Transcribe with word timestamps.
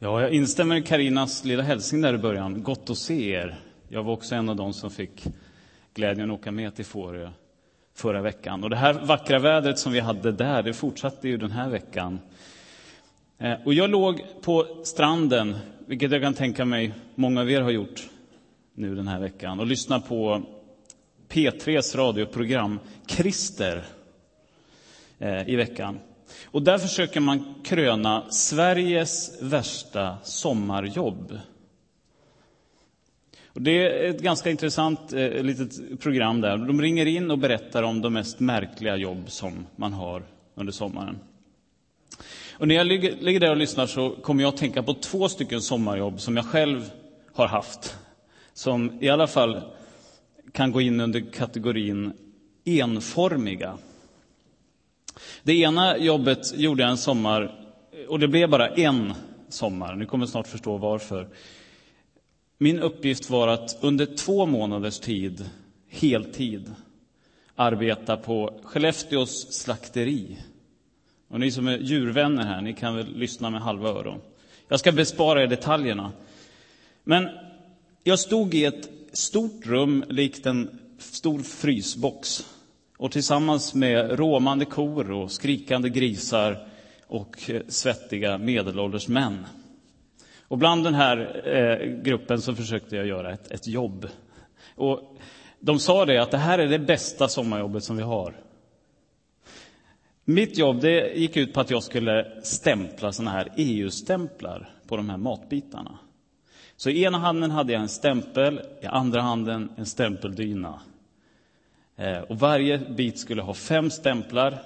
Ja, 0.00 0.22
jag 0.22 0.32
instämmer 0.32 0.76
i 0.76 0.82
Karinas 0.82 1.44
lilla 1.44 1.62
hälsning 1.62 2.00
där 2.00 2.14
i 2.14 2.18
början. 2.18 2.62
Gott 2.62 2.90
att 2.90 2.98
se 2.98 3.30
er. 3.30 3.58
Jag 3.88 4.02
var 4.02 4.12
också 4.12 4.34
en 4.34 4.48
av 4.48 4.56
dem 4.56 4.72
som 4.72 4.90
fick 4.90 5.24
glädjen 5.94 6.30
att 6.30 6.40
åka 6.40 6.52
med 6.52 6.74
till 6.74 6.84
Fårö 6.84 7.30
förra 7.94 8.22
veckan. 8.22 8.64
Och 8.64 8.70
det 8.70 8.76
här 8.76 8.92
vackra 8.92 9.38
vädret 9.38 9.78
som 9.78 9.92
vi 9.92 10.00
hade 10.00 10.32
där, 10.32 10.62
det 10.62 10.72
fortsatte 10.72 11.28
ju 11.28 11.36
den 11.36 11.50
här 11.50 11.68
veckan. 11.68 12.20
Eh, 13.38 13.54
och 13.64 13.74
jag 13.74 13.90
låg 13.90 14.24
på 14.42 14.66
stranden, 14.84 15.56
vilket 15.86 16.12
jag 16.12 16.22
kan 16.22 16.34
tänka 16.34 16.64
mig 16.64 16.94
många 17.14 17.40
av 17.40 17.50
er 17.50 17.60
har 17.60 17.70
gjort 17.70 18.08
nu 18.74 18.94
den 18.94 19.08
här 19.08 19.20
veckan, 19.20 19.60
och 19.60 19.66
lyssnade 19.66 20.06
på 20.08 20.42
P3s 21.28 21.96
radioprogram 21.96 22.80
Krister 23.06 23.84
eh, 25.18 25.48
i 25.48 25.56
veckan. 25.56 25.98
Och 26.44 26.62
där 26.62 26.78
försöker 26.78 27.20
man 27.20 27.54
kröna 27.64 28.30
Sveriges 28.30 29.42
värsta 29.42 30.18
sommarjobb. 30.22 31.38
Och 33.58 33.62
det 33.62 33.70
är 33.70 34.10
ett 34.10 34.20
ganska 34.20 34.50
intressant 34.50 35.12
eh, 35.12 35.42
litet 35.42 36.00
program 36.00 36.40
där. 36.40 36.56
De 36.56 36.82
ringer 36.82 37.06
in 37.06 37.30
och 37.30 37.38
berättar 37.38 37.82
om 37.82 38.02
de 38.02 38.12
mest 38.12 38.40
märkliga 38.40 38.96
jobb 38.96 39.30
som 39.30 39.66
man 39.76 39.92
har 39.92 40.22
under 40.54 40.72
sommaren. 40.72 41.18
Och 42.52 42.68
när 42.68 42.74
jag 42.74 42.86
ligger, 42.86 43.16
ligger 43.16 43.40
där 43.40 43.50
och 43.50 43.56
lyssnar 43.56 43.86
så 43.86 44.10
kommer 44.10 44.42
jag 44.42 44.48
att 44.48 44.56
tänka 44.60 44.82
på 44.82 44.94
två 44.94 45.28
stycken 45.28 45.62
sommarjobb 45.62 46.20
som 46.20 46.36
jag 46.36 46.46
själv 46.46 46.90
har 47.34 47.46
haft. 47.46 47.96
Som 48.52 48.98
i 49.00 49.08
alla 49.08 49.26
fall 49.26 49.62
kan 50.52 50.72
gå 50.72 50.80
in 50.80 51.00
under 51.00 51.32
kategorin 51.32 52.12
enformiga. 52.64 53.78
Det 55.42 55.52
ena 55.52 55.98
jobbet 55.98 56.58
gjorde 56.58 56.82
jag 56.82 56.90
en 56.90 56.98
sommar, 56.98 57.64
och 58.08 58.18
det 58.18 58.28
blev 58.28 58.50
bara 58.50 58.68
en 58.68 59.12
sommar. 59.48 59.94
Ni 59.94 60.06
kommer 60.06 60.26
snart 60.26 60.46
förstå 60.46 60.76
varför. 60.76 61.28
Min 62.58 62.78
uppgift 62.78 63.30
var 63.30 63.48
att 63.48 63.78
under 63.80 64.06
två 64.06 64.46
månaders 64.46 65.00
tid, 65.00 65.50
heltid, 65.88 66.74
arbeta 67.54 68.16
på 68.16 68.60
Skellefteås 68.62 69.52
slakteri. 69.52 70.38
Och 71.28 71.40
ni 71.40 71.50
som 71.50 71.68
är 71.68 71.78
djurvänner 71.78 72.44
här, 72.44 72.60
ni 72.60 72.74
kan 72.74 72.96
väl 72.96 73.16
lyssna 73.16 73.50
med 73.50 73.60
halva 73.60 73.88
öron. 73.88 74.20
Jag 74.68 74.80
ska 74.80 74.92
bespara 74.92 75.42
er 75.42 75.46
detaljerna. 75.46 76.12
Men 77.04 77.28
jag 78.04 78.18
stod 78.18 78.54
i 78.54 78.64
ett 78.64 78.90
stort 79.12 79.66
rum 79.66 80.04
likt 80.08 80.46
en 80.46 80.80
stor 80.98 81.42
frysbox 81.42 82.46
och 82.98 83.12
tillsammans 83.12 83.74
med 83.74 84.18
råmande 84.18 84.64
kor 84.64 85.10
och 85.10 85.30
skrikande 85.30 85.88
grisar 85.88 86.68
och 87.06 87.50
eh, 87.50 87.62
svettiga 87.68 88.38
medelålders 88.38 89.08
män. 89.08 89.46
Och 90.48 90.58
bland 90.58 90.84
den 90.84 90.94
här 90.94 91.42
eh, 91.48 92.02
gruppen 92.02 92.40
så 92.40 92.54
försökte 92.54 92.96
jag 92.96 93.06
göra 93.06 93.32
ett, 93.32 93.50
ett 93.50 93.66
jobb. 93.66 94.08
Och 94.74 95.16
de 95.60 95.78
sa 95.78 96.04
det 96.04 96.22
att 96.22 96.30
det 96.30 96.38
här 96.38 96.58
är 96.58 96.66
det 96.68 96.78
bästa 96.78 97.28
sommarjobbet 97.28 97.84
som 97.84 97.96
vi 97.96 98.02
har. 98.02 98.34
Mitt 100.24 100.58
jobb 100.58 100.80
det 100.80 101.12
gick 101.18 101.36
ut 101.36 101.52
på 101.54 101.60
att 101.60 101.70
jag 101.70 101.82
skulle 101.82 102.42
stämpla 102.42 103.12
såna 103.12 103.30
här 103.30 103.52
EU-stämplar 103.56 104.70
på 104.88 104.96
de 104.96 105.10
här 105.10 105.16
matbitarna. 105.16 105.98
Så 106.76 106.90
i 106.90 107.02
ena 107.02 107.18
handen 107.18 107.50
hade 107.50 107.72
jag 107.72 107.82
en 107.82 107.88
stämpel, 107.88 108.60
i 108.82 108.86
andra 108.86 109.20
handen 109.22 109.72
en 109.76 109.86
stämpeldyna. 109.86 110.80
Eh, 111.98 112.18
och 112.18 112.38
varje 112.38 112.78
bit 112.78 113.18
skulle 113.18 113.42
ha 113.42 113.54
fem 113.54 113.90
stämplar, 113.90 114.62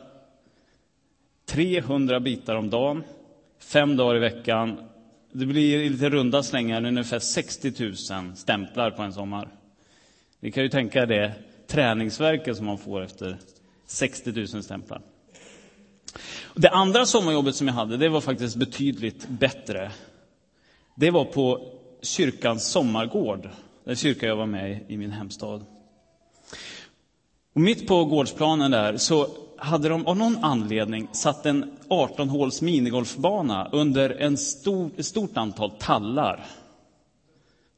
300 1.47 2.21
bitar 2.21 2.55
om 2.55 2.71
dagen, 2.71 3.05
fem 3.59 3.97
dagar 3.97 4.17
i 4.17 4.19
veckan. 4.19 4.81
Det 5.33 5.47
blir 5.47 5.83
i 5.83 5.89
lite 5.89 6.11
runda 6.11 6.43
slängar 6.43 6.87
ungefär 6.87 7.19
60 7.19 7.73
000 8.13 8.37
stämplar 8.37 8.91
på 8.91 9.03
en 9.03 9.13
sommar. 9.13 9.49
Ni 10.41 10.51
kan 10.51 10.63
ju 10.63 10.69
tänka 10.69 11.03
er 11.03 11.07
det 11.07 11.33
träningsverket 11.67 12.57
som 12.57 12.67
man 12.67 12.79
får 12.79 13.03
efter 13.03 13.39
60 13.87 14.33
000 14.33 14.63
stämplar. 14.63 15.01
Det 16.55 16.69
andra 16.69 17.07
sommarjobbet 17.07 17.55
som 17.55 17.67
jag 17.67 17.75
hade, 17.75 17.97
det 17.97 18.09
var 18.09 18.21
faktiskt 18.21 18.57
betydligt 18.57 19.29
bättre. 19.29 19.91
Det 20.95 21.11
var 21.11 21.25
på 21.25 21.73
kyrkans 22.03 22.67
sommargård, 22.67 23.49
den 23.85 23.97
kyrka 23.97 24.27
jag 24.27 24.37
var 24.37 24.47
med 24.47 24.71
i, 24.71 24.95
i 24.95 24.97
min 24.97 25.11
hemstad. 25.11 25.65
Och 27.53 27.61
mitt 27.61 27.87
på 27.87 28.05
gårdsplanen 28.05 28.71
där 28.71 28.97
så 28.97 29.29
hade 29.57 29.89
de 29.89 30.07
av 30.07 30.17
någon 30.17 30.45
anledning 30.45 31.09
satt 31.13 31.47
en 31.47 31.79
18-håls 31.89 32.63
minigolfbana 32.63 33.69
under 33.73 34.11
en 34.11 34.37
stor, 34.37 34.91
ett 34.97 35.07
stort 35.07 35.37
antal 35.37 35.71
tallar. 35.71 36.47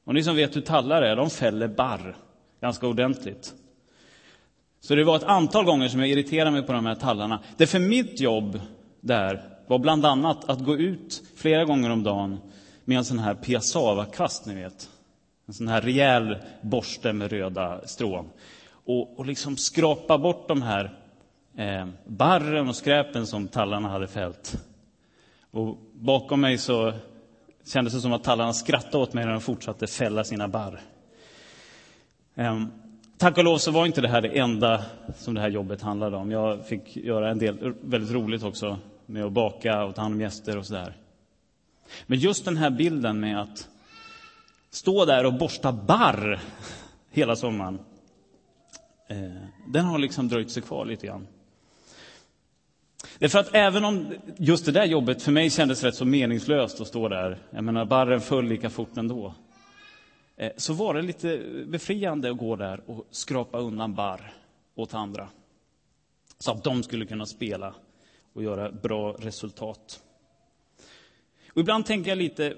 Och 0.05 0.15
ni 0.15 0.23
som 0.23 0.37
vet 0.37 0.57
hur 0.57 0.61
tallar 0.61 1.03
är, 1.03 1.17
de 1.17 1.31
fäller 1.31 1.69
barr 1.69 2.17
ganska 2.61 2.87
ordentligt. 2.87 3.55
Så 4.81 4.95
det 4.95 5.05
var 5.05 5.17
ett 5.17 5.25
antal 5.25 5.65
gånger 5.65 5.89
som 5.89 6.01
jag 6.01 6.09
irriterade 6.09 6.51
mig 6.51 6.63
på 6.63 6.73
de 6.73 6.87
här 6.87 6.95
tallarna. 6.95 7.41
Det 7.57 7.67
för 7.67 7.79
mitt 7.79 8.21
jobb 8.21 8.61
där 9.01 9.43
var 9.67 9.79
bland 9.79 10.07
annat 10.07 10.51
att 10.51 10.65
gå 10.65 10.77
ut 10.77 11.23
flera 11.37 11.65
gånger 11.65 11.91
om 11.91 12.03
dagen 12.03 12.39
med 12.85 12.99
en 12.99 13.05
sån 13.05 13.19
här 13.19 13.35
piassavakvast, 13.35 14.47
ni 14.47 14.55
vet. 14.55 14.89
En 15.47 15.55
sån 15.55 15.69
här 15.69 15.81
rejäl 15.81 16.37
borste 16.61 17.13
med 17.13 17.33
röda 17.33 17.87
strån. 17.87 18.31
Och, 18.85 19.19
och 19.19 19.27
liksom 19.27 19.57
skrapa 19.57 20.19
bort 20.19 20.49
de 20.49 20.63
här 20.63 20.99
eh, 21.57 21.87
barren 22.05 22.69
och 22.69 22.77
skräpen 22.77 23.27
som 23.27 23.49
tallarna 23.49 23.89
hade 23.89 24.09
fällt. 24.09 24.65
Och 25.51 25.79
bakom 25.93 26.41
mig 26.41 26.59
så 26.59 26.93
kändes 27.67 27.95
det 27.95 28.01
som 28.01 28.13
att 28.13 28.25
tallarna 28.25 28.53
skrattade 28.53 28.99
åt 28.99 29.13
mig 29.13 29.25
när 29.25 29.33
de 29.33 29.41
fortsatte 29.41 29.87
fälla 29.87 30.25
sina 30.25 30.49
barr. 30.49 30.81
Eh, 32.35 32.65
tack 33.19 33.39
och 33.39 33.45
lov 33.45 33.59
så 33.59 33.71
var 33.71 33.87
inte 33.87 34.01
det 34.01 34.09
här 34.09 34.21
det 34.21 34.39
enda 34.39 34.85
som 35.17 35.35
det 35.35 35.41
här 35.41 35.49
jobbet 35.49 35.83
handlade 35.83 36.17
om. 36.17 36.31
Jag 36.31 36.67
fick 36.67 36.97
göra 36.97 37.31
en 37.31 37.39
del 37.39 37.75
väldigt 37.81 38.13
roligt 38.13 38.43
också 38.43 38.79
med 39.07 39.25
att 39.25 39.33
baka 39.33 39.85
och 39.85 39.95
ta 39.95 40.03
hand 40.03 40.15
om 40.15 40.21
gäster 40.21 40.59
och 40.59 40.67
sådär. 40.67 40.97
Men 42.07 42.19
just 42.19 42.45
den 42.45 42.57
här 42.57 42.71
bilden 42.71 43.21
med 43.21 43.41
att 43.41 43.69
stå 44.71 45.05
där 45.05 45.27
och 45.27 45.35
borsta 45.35 45.73
barr 45.73 46.41
hela 47.11 47.37
sommaren, 47.37 47.79
Eh, 49.09 49.17
den 49.67 49.85
har 49.85 49.99
liksom 49.99 50.29
dröjt 50.29 50.51
sig 50.51 50.63
kvar 50.63 50.85
lite 50.85 51.07
grann. 51.07 51.27
Därför 53.19 53.39
att 53.39 53.55
även 53.55 53.85
om 53.85 54.15
just 54.37 54.65
det 54.65 54.73
där 54.73 54.85
jobbet 54.85 55.23
för 55.23 55.33
mig 55.33 55.51
kändes 55.51 55.83
rätt 55.83 55.95
så 55.95 56.05
meningslöst 56.05 56.81
att 56.81 56.87
stå 56.87 57.09
där, 57.09 57.39
jag 57.51 57.65
menar 57.65 57.85
barren 57.85 58.21
föll 58.21 58.45
lika 58.45 58.71
fort 58.71 58.97
ändå, 58.97 59.35
eh, 60.37 60.53
så 60.57 60.73
var 60.73 60.95
det 60.95 61.03
lite 61.03 61.41
befriande 61.67 62.31
att 62.31 62.37
gå 62.37 62.57
där 62.57 62.91
och 62.91 63.07
skrapa 63.11 63.59
undan 63.59 63.95
barr 63.95 64.33
åt 64.75 64.95
andra. 64.95 65.29
Så 66.39 66.53
att 66.53 66.65
de 66.65 66.83
skulle 66.83 67.07
kunna 67.07 67.27
spela 67.27 67.75
och 68.33 68.43
göra 68.43 68.73
bra 68.73 69.13
resultat. 69.13 70.01
Och 71.53 71.61
ibland 71.61 71.87
tänker 71.87 72.11
jag 72.11 72.19
lite, 72.19 72.57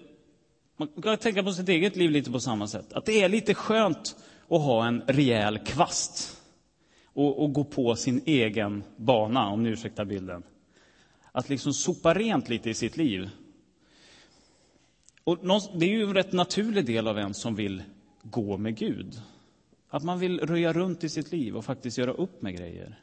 man 0.76 0.88
kan 1.02 1.16
tänka 1.16 1.42
på 1.42 1.52
sitt 1.52 1.68
eget 1.68 1.96
liv 1.96 2.10
lite 2.10 2.30
på 2.30 2.40
samma 2.40 2.66
sätt. 2.66 2.92
Att 2.92 3.06
det 3.06 3.22
är 3.22 3.28
lite 3.28 3.54
skönt 3.54 4.16
att 4.48 4.60
ha 4.60 4.86
en 4.86 5.02
rejäl 5.06 5.58
kvast 5.58 6.35
och, 7.16 7.42
och 7.42 7.52
gå 7.52 7.64
på 7.64 7.96
sin 7.96 8.22
egen 8.26 8.84
bana, 8.96 9.48
om 9.48 9.62
ni 9.62 9.68
ursäktar 9.68 10.04
bilden. 10.04 10.42
Att 11.32 11.48
liksom 11.48 11.72
sopa 11.72 12.14
rent 12.14 12.48
lite 12.48 12.70
i 12.70 12.74
sitt 12.74 12.96
liv. 12.96 13.30
Och 15.24 15.38
det 15.78 15.86
är 15.86 15.90
ju 15.90 16.02
en 16.02 16.14
rätt 16.14 16.32
naturlig 16.32 16.86
del 16.86 17.08
av 17.08 17.18
en 17.18 17.34
som 17.34 17.54
vill 17.54 17.82
gå 18.22 18.56
med 18.56 18.76
Gud. 18.76 19.22
Att 19.88 20.04
man 20.04 20.18
vill 20.18 20.40
röja 20.40 20.72
runt 20.72 21.04
i 21.04 21.08
sitt 21.08 21.32
liv 21.32 21.56
och 21.56 21.64
faktiskt 21.64 21.98
göra 21.98 22.12
upp 22.12 22.42
med 22.42 22.56
grejer. 22.56 23.00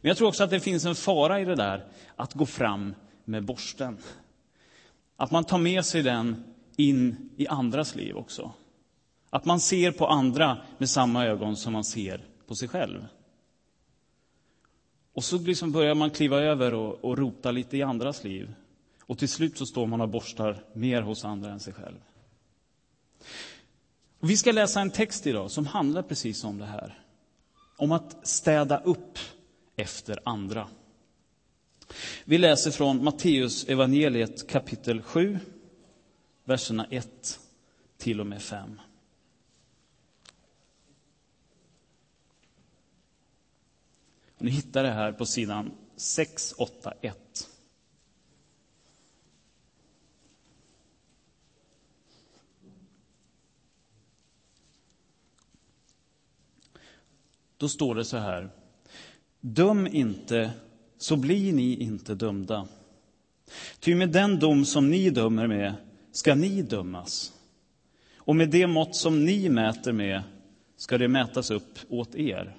Men 0.00 0.08
jag 0.08 0.16
tror 0.16 0.28
också 0.28 0.44
att 0.44 0.50
det 0.50 0.60
finns 0.60 0.84
en 0.84 0.94
fara 0.94 1.40
i 1.40 1.44
det 1.44 1.54
där, 1.54 1.86
att 2.16 2.34
gå 2.34 2.46
fram 2.46 2.94
med 3.24 3.44
borsten. 3.44 3.98
Att 5.16 5.30
man 5.30 5.44
tar 5.44 5.58
med 5.58 5.84
sig 5.84 6.02
den 6.02 6.44
in 6.76 7.30
i 7.36 7.46
andras 7.46 7.94
liv 7.94 8.16
också. 8.16 8.52
Att 9.30 9.44
man 9.44 9.60
ser 9.60 9.92
på 9.92 10.06
andra 10.06 10.58
med 10.78 10.90
samma 10.90 11.26
ögon 11.26 11.56
som 11.56 11.72
man 11.72 11.84
ser 11.84 12.24
på 12.46 12.54
sig 12.54 12.68
själv. 12.68 13.06
Och 15.12 15.24
så 15.24 15.38
liksom 15.38 15.72
börjar 15.72 15.94
man 15.94 16.10
kliva 16.10 16.40
över 16.40 16.74
och, 16.74 17.04
och 17.04 17.18
rota 17.18 17.50
lite 17.50 17.76
i 17.76 17.82
andras 17.82 18.24
liv. 18.24 18.54
Och 19.02 19.18
till 19.18 19.28
slut 19.28 19.58
så 19.58 19.66
står 19.66 19.86
man 19.86 20.00
och 20.00 20.08
borstar 20.08 20.64
mer 20.72 21.02
hos 21.02 21.24
andra 21.24 21.50
än 21.50 21.60
sig 21.60 21.72
själv. 21.72 21.98
Och 24.20 24.30
vi 24.30 24.36
ska 24.36 24.52
läsa 24.52 24.80
en 24.80 24.90
text 24.90 25.26
idag 25.26 25.50
som 25.50 25.66
handlar 25.66 26.02
precis 26.02 26.44
om 26.44 26.58
det 26.58 26.66
här. 26.66 26.98
Om 27.76 27.92
att 27.92 28.26
städa 28.26 28.78
upp 28.78 29.18
efter 29.76 30.18
andra. 30.24 30.68
Vi 32.24 32.38
läser 32.38 32.70
från 32.70 33.04
Matteus 33.04 33.64
evangeliet 33.64 34.48
kapitel 34.48 35.02
7, 35.02 35.38
verserna 36.44 36.86
1 36.90 37.40
till 37.98 38.20
och 38.20 38.26
med 38.26 38.42
5. 38.42 38.80
Och 44.38 44.44
ni 44.44 44.50
hittar 44.50 44.82
det 44.82 44.90
här 44.90 45.12
på 45.12 45.26
sidan 45.26 45.70
681. 45.96 47.48
Då 57.56 57.68
står 57.68 57.94
det 57.94 58.04
så 58.04 58.16
här. 58.16 58.50
Döm 59.40 59.86
inte, 59.86 60.50
så 60.98 61.16
blir 61.16 61.52
ni 61.52 61.76
inte 61.76 62.14
dömda. 62.14 62.68
Ty 63.80 63.94
med 63.94 64.08
den 64.08 64.38
dom 64.38 64.64
som 64.64 64.90
ni 64.90 65.10
dömer 65.10 65.46
med 65.46 65.74
ska 66.12 66.34
ni 66.34 66.62
dömas. 66.62 67.32
Och 68.16 68.36
med 68.36 68.50
det 68.50 68.66
mått 68.66 68.96
som 68.96 69.24
ni 69.24 69.48
mäter 69.48 69.92
med 69.92 70.22
ska 70.76 70.98
det 70.98 71.08
mätas 71.08 71.50
upp 71.50 71.78
åt 71.88 72.14
er. 72.14 72.56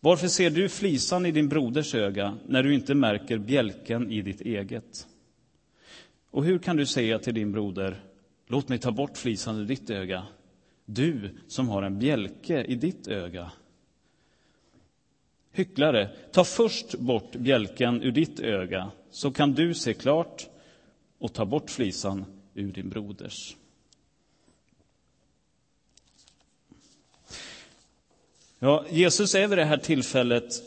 Varför 0.00 0.28
ser 0.28 0.50
du 0.50 0.68
flisan 0.68 1.26
i 1.26 1.30
din 1.30 1.48
broders 1.48 1.94
öga 1.94 2.38
när 2.46 2.62
du 2.62 2.74
inte 2.74 2.94
märker 2.94 3.38
bjälken 3.38 4.12
i 4.12 4.22
ditt 4.22 4.40
eget? 4.40 5.06
Och 6.30 6.44
hur 6.44 6.58
kan 6.58 6.76
du 6.76 6.86
säga 6.86 7.18
till 7.18 7.34
din 7.34 7.52
broder, 7.52 8.00
låt 8.46 8.68
mig 8.68 8.78
ta 8.78 8.90
bort 8.90 9.18
flisan 9.18 9.56
ur 9.56 9.64
ditt 9.64 9.90
öga, 9.90 10.26
du 10.84 11.30
som 11.46 11.68
har 11.68 11.82
en 11.82 11.98
bjälke 11.98 12.64
i 12.64 12.74
ditt 12.74 13.08
öga? 13.08 13.52
Hycklare, 15.52 16.10
ta 16.32 16.44
först 16.44 16.98
bort 16.98 17.36
bjälken 17.36 18.02
ur 18.02 18.12
ditt 18.12 18.40
öga, 18.40 18.90
så 19.10 19.30
kan 19.30 19.52
du 19.52 19.74
se 19.74 19.94
klart 19.94 20.48
och 21.18 21.32
ta 21.32 21.46
bort 21.46 21.70
flisan 21.70 22.24
ur 22.54 22.72
din 22.72 22.88
broders. 22.88 23.56
Ja, 28.66 28.84
Jesus 28.90 29.34
är 29.34 29.48
vid 29.48 29.58
det 29.58 29.64
här 29.64 29.76
tillfället 29.76 30.62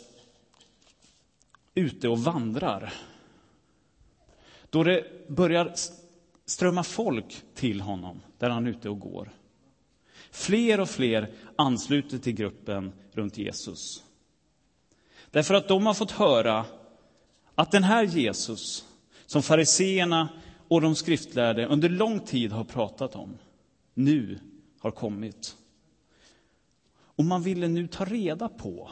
ute 1.75 2.07
och 2.07 2.19
vandrar. 2.19 2.93
Då 4.69 4.83
det 4.83 5.27
börjar 5.27 5.73
strömma 6.45 6.83
folk 6.83 7.43
till 7.55 7.81
honom, 7.81 8.21
där 8.37 8.49
han 8.49 8.65
är 8.65 8.69
ute 8.69 8.89
och 8.89 8.99
går. 8.99 9.31
Fler 10.31 10.79
och 10.79 10.89
fler 10.89 11.33
ansluter 11.55 12.17
till 12.17 12.33
gruppen 12.33 12.91
runt 13.11 13.37
Jesus. 13.37 14.03
Därför 15.31 15.53
att 15.53 15.67
de 15.67 15.85
har 15.85 15.93
fått 15.93 16.11
höra 16.11 16.65
att 17.55 17.71
den 17.71 17.83
här 17.83 18.03
Jesus, 18.03 18.85
som 19.25 19.43
fariseerna 19.43 20.29
och 20.67 20.81
de 20.81 20.95
skriftlärde 20.95 21.65
under 21.65 21.89
lång 21.89 22.19
tid 22.19 22.51
har 22.51 22.63
pratat 22.63 23.15
om, 23.15 23.37
nu 23.93 24.39
har 24.79 24.91
kommit. 24.91 25.55
Och 27.19 27.25
man 27.25 27.41
ville 27.41 27.67
nu 27.67 27.87
ta 27.87 28.05
reda 28.05 28.49
på 28.49 28.89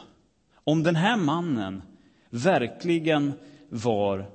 om 0.54 0.82
den 0.82 0.96
här 0.96 1.16
mannen 1.16 1.82
verkligen 2.30 3.32
var 3.68 4.30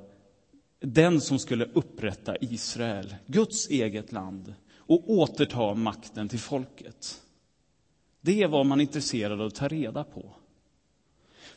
den 0.79 1.21
som 1.21 1.39
skulle 1.39 1.65
upprätta 1.65 2.37
Israel, 2.41 3.15
Guds 3.25 3.69
eget 3.69 4.11
land, 4.11 4.53
och 4.75 5.09
återta 5.09 5.73
makten 5.73 6.29
till 6.29 6.39
folket. 6.39 7.21
Det 8.21 8.47
var 8.47 8.63
man 8.63 8.81
intresserad 8.81 9.41
av 9.41 9.47
att 9.47 9.55
ta 9.55 9.67
reda 9.67 10.03
på. 10.03 10.35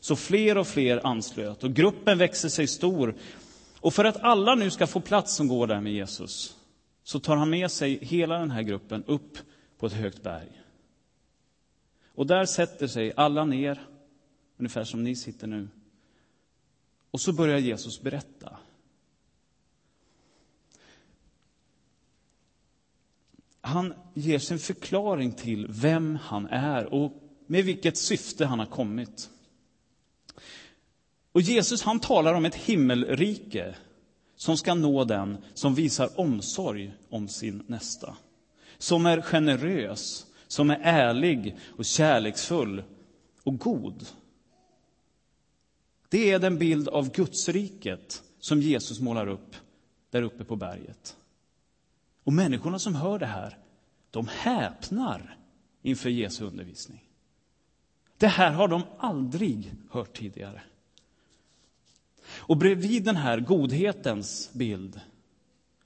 Så 0.00 0.16
fler 0.16 0.58
och 0.58 0.66
fler 0.66 1.06
anslöt 1.06 1.64
och 1.64 1.72
gruppen 1.72 2.18
växer 2.18 2.48
sig 2.48 2.66
stor. 2.66 3.14
Och 3.80 3.94
för 3.94 4.04
att 4.04 4.16
alla 4.16 4.54
nu 4.54 4.70
ska 4.70 4.86
få 4.86 5.00
plats 5.00 5.34
som 5.34 5.48
går 5.48 5.66
där 5.66 5.80
med 5.80 5.92
Jesus 5.92 6.56
så 7.04 7.20
tar 7.20 7.36
han 7.36 7.50
med 7.50 7.70
sig 7.70 7.98
hela 8.02 8.38
den 8.38 8.50
här 8.50 8.62
gruppen 8.62 9.04
upp 9.06 9.38
på 9.78 9.86
ett 9.86 9.92
högt 9.92 10.22
berg. 10.22 10.65
Och 12.16 12.26
där 12.26 12.44
sätter 12.44 12.86
sig 12.86 13.12
alla 13.16 13.44
ner, 13.44 13.86
ungefär 14.56 14.84
som 14.84 15.04
ni 15.04 15.16
sitter 15.16 15.46
nu. 15.46 15.68
Och 17.10 17.20
så 17.20 17.32
börjar 17.32 17.58
Jesus 17.58 18.00
berätta. 18.00 18.56
Han 23.60 23.94
ger 24.14 24.38
sin 24.38 24.58
förklaring 24.58 25.32
till 25.32 25.66
vem 25.70 26.18
han 26.22 26.46
är 26.46 26.94
och 26.94 27.12
med 27.46 27.64
vilket 27.64 27.96
syfte 27.96 28.46
han 28.46 28.58
har 28.58 28.66
kommit. 28.66 29.30
Och 31.32 31.40
Jesus 31.40 31.82
han 31.82 32.00
talar 32.00 32.34
om 32.34 32.44
ett 32.44 32.54
himmelrike 32.54 33.74
som 34.36 34.56
ska 34.56 34.74
nå 34.74 35.04
den 35.04 35.36
som 35.54 35.74
visar 35.74 36.20
omsorg 36.20 36.94
om 37.08 37.28
sin 37.28 37.62
nästa. 37.66 38.16
Som 38.78 39.06
är 39.06 39.22
generös, 39.22 40.25
som 40.48 40.70
är 40.70 40.78
ärlig 40.82 41.56
och 41.76 41.84
kärleksfull 41.84 42.82
och 43.42 43.58
god. 43.58 44.06
Det 46.08 46.30
är 46.30 46.38
den 46.38 46.58
bild 46.58 46.88
av 46.88 47.12
Gudsriket 47.12 48.22
som 48.38 48.60
Jesus 48.60 49.00
målar 49.00 49.26
upp 49.26 49.56
där 50.10 50.22
uppe 50.22 50.44
på 50.44 50.56
berget. 50.56 51.16
Och 52.24 52.32
människorna 52.32 52.78
som 52.78 52.94
hör 52.94 53.18
det 53.18 53.26
här, 53.26 53.58
de 54.10 54.28
häpnar 54.28 55.36
inför 55.82 56.10
Jesu 56.10 56.44
undervisning. 56.44 57.02
Det 58.18 58.26
här 58.26 58.52
har 58.52 58.68
de 58.68 58.82
aldrig 58.98 59.74
hört 59.90 60.16
tidigare. 60.16 60.62
Och 62.28 62.56
bredvid 62.56 63.04
den 63.04 63.16
här 63.16 63.40
godhetens 63.40 64.50
bild 64.52 65.00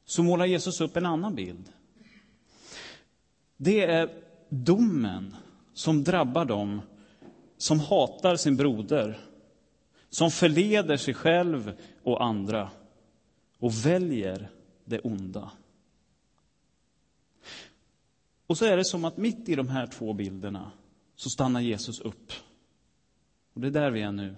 så 0.05 0.23
målar 0.23 0.47
Jesus 0.47 0.81
upp 0.81 0.97
en 0.97 1.07
annan 1.07 1.35
bild. 1.35 1.73
Det 3.57 3.85
är 3.85 4.30
domen 4.51 5.37
som 5.73 6.05
drabbar 6.05 6.45
dem 6.45 6.81
som 7.57 7.81
hatar 7.81 8.37
sin 8.37 8.57
broder, 8.57 9.21
som 10.09 10.31
förleder 10.31 10.97
sig 10.97 11.15
själv 11.15 11.73
och 12.03 12.25
andra 12.25 12.71
och 13.59 13.87
väljer 13.87 14.51
det 14.85 15.01
onda. 15.01 15.51
Och 18.47 18.59
så 18.59 18.65
är 18.65 18.77
det 18.77 18.85
som 18.85 19.05
att 19.05 19.17
mitt 19.17 19.49
i 19.49 19.55
de 19.55 19.69
här 19.69 19.87
två 19.87 20.13
bilderna 20.13 20.73
så 21.17 21.31
stannar 21.31 21.61
Jesus 21.61 22.01
upp. 22.01 22.33
Och 23.53 23.61
det 23.61 23.67
är 23.67 23.71
där 23.71 23.91
vi 23.91 24.03
är 24.03 24.13
nu. 24.13 24.37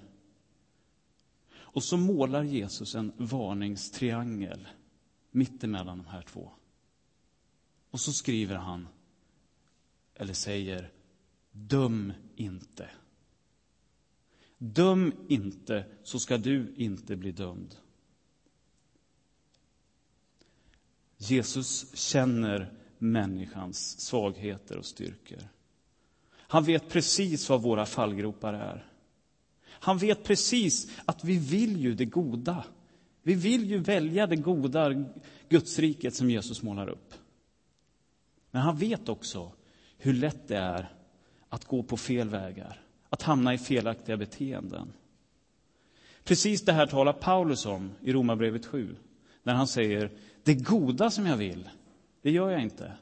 Och 1.54 1.84
så 1.84 1.96
målar 1.96 2.42
Jesus 2.42 2.94
en 2.94 3.12
varningstriangel 3.16 4.68
Mitt 5.34 5.64
emellan 5.64 5.98
de 5.98 6.06
här 6.06 6.22
två. 6.22 6.50
Och 7.90 8.00
så 8.00 8.12
skriver 8.12 8.56
han, 8.56 8.88
eller 10.14 10.34
säger, 10.34 10.90
döm 11.52 12.12
inte. 12.36 12.90
Döm 14.58 15.12
inte, 15.28 15.84
så 16.02 16.18
ska 16.18 16.38
du 16.38 16.74
inte 16.76 17.16
bli 17.16 17.32
dömd. 17.32 17.76
Jesus 21.16 21.96
känner 21.96 22.72
människans 22.98 24.00
svagheter 24.00 24.76
och 24.76 24.86
styrkor. 24.86 25.48
Han 26.32 26.64
vet 26.64 26.88
precis 26.88 27.48
vad 27.48 27.62
våra 27.62 27.86
fallgropar 27.86 28.54
är. 28.54 28.86
Han 29.64 29.98
vet 29.98 30.24
precis 30.24 30.90
att 31.04 31.24
vi 31.24 31.38
vill 31.38 31.80
ju 31.80 31.94
det 31.94 32.04
goda. 32.04 32.64
Vi 33.22 33.34
vill 33.34 33.70
ju 33.70 33.78
välja 33.78 34.26
det 34.26 34.36
goda 34.36 35.04
Gudsriket 35.48 36.14
som 36.14 36.30
Jesus 36.30 36.62
målar 36.62 36.88
upp. 36.88 37.14
Men 38.50 38.62
han 38.62 38.76
vet 38.76 39.08
också 39.08 39.52
hur 40.04 40.12
lätt 40.12 40.48
det 40.48 40.56
är 40.56 40.94
att 41.48 41.64
gå 41.64 41.82
på 41.82 41.96
fel 41.96 42.28
vägar, 42.28 42.82
att 43.08 43.22
hamna 43.22 43.54
i 43.54 43.58
felaktiga 43.58 44.16
beteenden. 44.16 44.92
Precis 46.24 46.64
det 46.64 46.72
här 46.72 46.86
talar 46.86 47.12
Paulus 47.12 47.66
om 47.66 47.90
i 48.00 48.12
Romarbrevet 48.12 48.66
7, 48.66 48.96
när 49.42 49.54
han 49.54 49.66
säger 49.66 50.10
det 50.42 50.54
goda 50.54 51.10
som 51.10 51.26
jag 51.26 51.36
vill, 51.36 51.70
det 52.22 52.30
gör 52.30 52.50
jag 52.50 52.62
inte. 52.62 52.92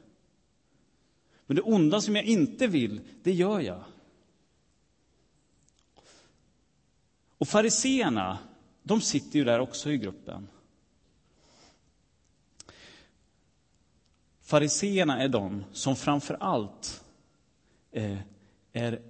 Men 1.47 1.57
det 1.57 1.62
onda 1.62 2.00
som 2.00 2.16
jag 2.16 2.25
inte 2.25 2.66
vill, 2.66 3.00
det 3.23 3.33
gör 3.33 3.61
jag. 3.61 3.85
Och 7.38 7.49
fariseerna, 7.49 8.38
de 8.83 9.00
sitter 9.00 9.38
ju 9.38 9.45
där 9.45 9.61
också 9.61 9.90
i 9.90 9.99
gruppen. 9.99 10.49
Fariseerna 14.50 15.23
är 15.23 15.28
de 15.28 15.64
som 15.73 15.97
framför 15.97 16.37
allt 16.40 17.04
eh, 17.92 18.19
är 18.73 19.00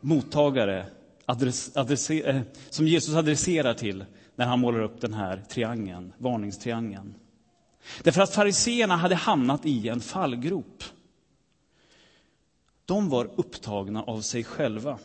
mottagare 0.00 0.86
adress, 1.26 1.76
adresser, 1.76 2.28
eh, 2.28 2.40
som 2.70 2.86
Jesus 2.86 3.14
adresserar 3.14 3.74
till 3.74 4.04
när 4.36 4.46
han 4.46 4.60
målar 4.60 4.80
upp 4.80 5.00
den 5.00 5.14
här 5.14 5.42
triangeln, 5.48 6.12
varningstriangeln. 6.18 7.14
Därför 8.02 8.22
att 8.22 8.34
fariseerna 8.34 8.96
hade 8.96 9.14
hamnat 9.14 9.66
i 9.66 9.88
en 9.88 10.00
fallgrop. 10.00 10.84
De 12.84 13.08
var 13.08 13.30
upptagna 13.36 14.02
av 14.02 14.20
sig 14.20 14.44
själva. 14.44 14.98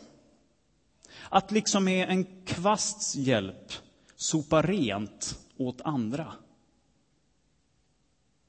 Att 1.28 1.50
liksom 1.50 1.84
med 1.84 2.08
en 2.08 2.44
kvasts 2.44 3.16
hjälp 3.16 3.72
sopa 4.16 4.62
rent 4.62 5.38
åt 5.56 5.80
andra. 5.80 6.32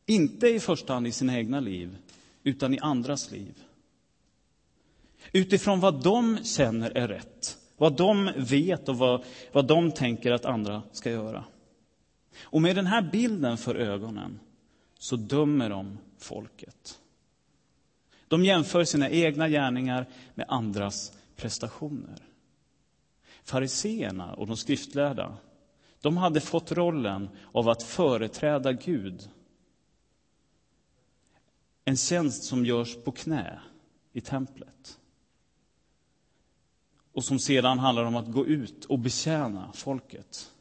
Inte 0.05 0.47
i 0.47 0.59
första 0.59 0.93
hand 0.93 1.07
i 1.07 1.11
sina 1.11 1.37
egna 1.37 1.59
liv, 1.59 1.97
utan 2.43 2.73
i 2.73 2.79
andras 2.79 3.31
liv. 3.31 3.63
Utifrån 5.31 5.79
vad 5.79 6.03
de 6.03 6.43
känner 6.43 6.97
är 6.97 7.07
rätt, 7.07 7.57
vad 7.77 7.97
de 7.97 8.31
vet 8.37 8.89
och 8.89 8.97
vad, 8.97 9.23
vad 9.51 9.67
de 9.67 9.91
tänker 9.91 10.31
att 10.31 10.45
andra 10.45 10.83
ska 10.91 11.11
göra. 11.11 11.43
Och 12.41 12.61
med 12.61 12.75
den 12.75 12.85
här 12.85 13.01
bilden 13.01 13.57
för 13.57 13.75
ögonen 13.75 14.39
så 14.99 15.15
dömer 15.15 15.69
de 15.69 15.97
folket. 16.17 16.99
De 18.27 18.45
jämför 18.45 18.83
sina 18.83 19.09
egna 19.09 19.49
gärningar 19.49 20.05
med 20.33 20.45
andras 20.49 21.11
prestationer. 21.35 22.17
Fariseerna 23.43 24.33
och 24.33 24.47
de 24.47 24.57
skriftlärda, 24.57 25.37
de 26.01 26.17
hade 26.17 26.41
fått 26.41 26.71
rollen 26.71 27.29
av 27.51 27.69
att 27.69 27.83
företräda 27.83 28.73
Gud. 28.73 29.29
En 31.85 31.97
tjänst 31.97 32.43
som 32.43 32.65
görs 32.65 32.95
på 33.03 33.11
knä 33.11 33.59
i 34.13 34.21
templet. 34.21 34.99
Och 37.13 37.23
som 37.23 37.39
sedan 37.39 37.79
handlar 37.79 38.03
om 38.03 38.15
att 38.15 38.31
gå 38.31 38.45
ut 38.45 38.85
och 38.85 38.99
betjäna 38.99 39.71
folket. 39.73 40.51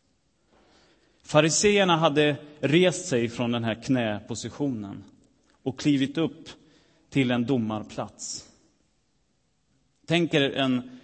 Fariseerna 1.22 1.96
hade 1.96 2.36
rest 2.60 3.06
sig 3.06 3.28
från 3.28 3.52
den 3.52 3.64
här 3.64 3.82
knäpositionen 3.82 5.04
och 5.62 5.80
klivit 5.80 6.18
upp 6.18 6.48
till 7.10 7.30
en 7.30 7.46
domarplats. 7.46 8.48
Tänk 10.06 10.34
er 10.34 10.50
en 10.50 11.00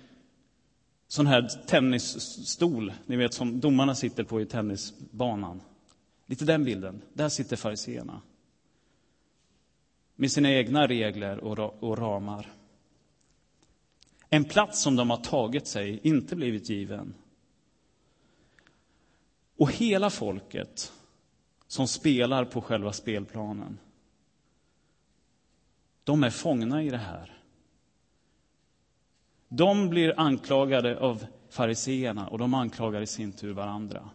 sån 1.09 1.27
här 1.27 1.49
tennisstol, 1.67 2.93
ni 3.07 3.17
vet 3.17 3.35
som 3.35 3.61
domarna 3.61 3.95
sitter 3.95 4.25
på 4.25 4.41
i 4.41 4.47
tennisbanan. 4.47 5.61
Lite 6.27 6.45
den 6.45 6.65
bilden. 6.65 7.03
Där 7.13 7.29
sitter 7.29 7.57
fariseerna. 7.57 8.21
Med 10.21 10.33
sina 10.33 10.51
egna 10.51 10.87
regler 10.87 11.39
och 11.85 11.99
ramar. 11.99 12.53
En 14.29 14.45
plats 14.45 14.83
som 14.83 14.97
de 14.97 15.11
har 15.11 15.17
tagit 15.17 15.67
sig, 15.67 16.01
inte 16.03 16.37
blivit 16.37 16.71
given. 16.71 17.15
Och 19.57 19.73
hela 19.73 20.11
folket 20.11 20.93
som 21.67 21.89
spelar 21.89 22.45
på 22.45 22.61
själva 22.61 22.93
spelplanen, 22.93 23.79
de 26.05 26.25
är 26.25 26.31
fångna 26.31 26.83
i 26.83 26.91
det 26.91 26.97
här. 26.97 27.43
De 29.49 29.89
blir 29.89 30.21
anklagade 30.21 30.99
av 30.99 31.27
fariseerna 31.49 32.29
och 32.29 32.39
de 32.39 32.55
anklagar 32.55 33.01
i 33.01 33.07
sin 33.07 33.33
tur 33.33 33.53
varandra. 33.53 34.11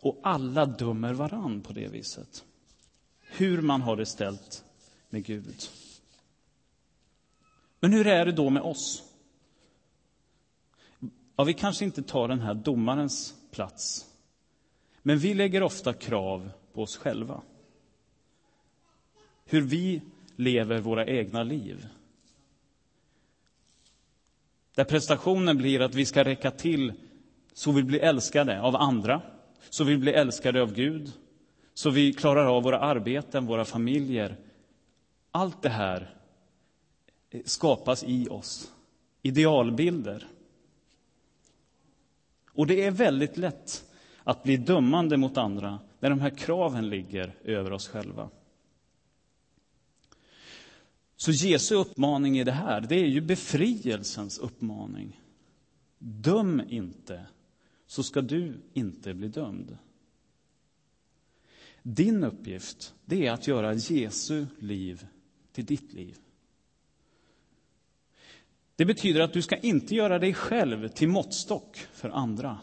Och 0.00 0.20
alla 0.22 0.66
dömer 0.66 1.14
varann 1.14 1.60
på 1.60 1.72
det 1.72 1.88
viset. 1.88 2.44
Hur 3.36 3.62
man 3.62 3.82
har 3.82 3.96
det 3.96 4.06
ställt 4.06 4.64
med 5.10 5.24
Gud. 5.24 5.68
Men 7.80 7.92
hur 7.92 8.06
är 8.06 8.26
det 8.26 8.32
då 8.32 8.50
med 8.50 8.62
oss? 8.62 9.02
Ja, 11.36 11.44
vi 11.44 11.54
kanske 11.54 11.84
inte 11.84 12.02
tar 12.02 12.28
den 12.28 12.40
här 12.40 12.54
domarens 12.54 13.34
plats. 13.50 14.06
Men 15.02 15.18
vi 15.18 15.34
lägger 15.34 15.62
ofta 15.62 15.92
krav 15.92 16.50
på 16.72 16.82
oss 16.82 16.96
själva. 16.96 17.42
Hur 19.44 19.60
vi 19.60 20.02
lever 20.36 20.80
våra 20.80 21.06
egna 21.06 21.42
liv. 21.42 21.86
Där 24.74 24.84
prestationen 24.84 25.56
blir 25.56 25.80
att 25.80 25.94
vi 25.94 26.06
ska 26.06 26.24
räcka 26.24 26.50
till 26.50 26.92
så 27.52 27.72
vi 27.72 27.82
blir 27.82 28.00
älskade 28.00 28.60
av 28.60 28.76
andra, 28.76 29.22
så 29.70 29.84
vi 29.84 29.96
blir 29.96 30.12
älskade 30.12 30.62
av 30.62 30.72
Gud, 30.72 31.12
så 31.74 31.90
vi 31.90 32.12
klarar 32.12 32.46
av 32.56 32.62
våra 32.62 32.78
arbeten, 32.78 33.46
våra 33.46 33.64
familjer. 33.64 34.36
Allt 35.30 35.62
det 35.62 35.68
här 35.68 36.14
skapas 37.44 38.04
i 38.04 38.28
oss. 38.28 38.72
Idealbilder. 39.22 40.26
Och 42.52 42.66
det 42.66 42.84
är 42.84 42.90
väldigt 42.90 43.36
lätt 43.36 43.84
att 44.24 44.42
bli 44.42 44.56
dömande 44.56 45.16
mot 45.16 45.36
andra 45.36 45.80
när 46.00 46.10
de 46.10 46.20
här 46.20 46.30
kraven 46.30 46.88
ligger 46.88 47.34
över 47.44 47.72
oss 47.72 47.88
själva. 47.88 48.30
Så 51.16 51.32
Jesu 51.32 51.74
uppmaning 51.74 52.38
i 52.38 52.44
det 52.44 52.52
här, 52.52 52.80
det 52.80 52.94
är 52.94 53.06
ju 53.06 53.20
befrielsens 53.20 54.38
uppmaning. 54.38 55.20
Döm 55.98 56.62
inte, 56.68 57.26
så 57.86 58.02
ska 58.02 58.20
du 58.20 58.54
inte 58.72 59.14
bli 59.14 59.28
dömd. 59.28 59.78
Din 61.86 62.24
uppgift, 62.24 62.94
det 63.04 63.26
är 63.26 63.32
att 63.32 63.46
göra 63.46 63.74
Jesu 63.74 64.46
liv 64.58 65.06
till 65.52 65.64
ditt 65.64 65.92
liv. 65.92 66.16
Det 68.76 68.84
betyder 68.84 69.20
att 69.20 69.32
du 69.32 69.42
ska 69.42 69.56
inte 69.56 69.94
göra 69.94 70.18
dig 70.18 70.34
själv 70.34 70.88
till 70.88 71.08
måttstock 71.08 71.86
för 71.92 72.08
andra. 72.08 72.58